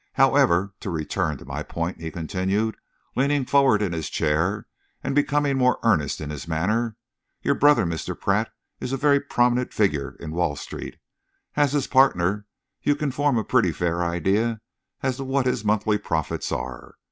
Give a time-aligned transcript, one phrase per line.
[0.13, 2.75] However, to return to my point," he continued,
[3.15, 4.65] leaning forward in his chair
[5.03, 6.97] and becoming more earnest in his manner,
[7.43, 8.19] "your brother, Mr.
[8.19, 10.97] Pratt, is a very prominent figure in Wall Street.
[11.55, 12.47] As his partner,
[12.81, 14.61] you can form a pretty fair idea
[15.03, 16.95] as to what his monthly profits are.